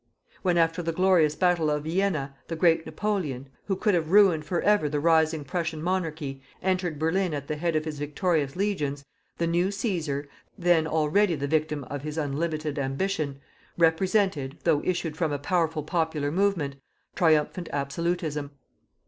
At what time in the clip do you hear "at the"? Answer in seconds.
7.35-7.55